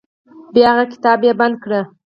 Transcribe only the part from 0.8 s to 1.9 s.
کتاب بند کړ.